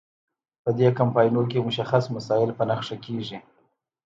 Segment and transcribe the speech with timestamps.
[0.63, 3.37] په دې کمپاینونو کې مشخص مسایل په نښه کیږي.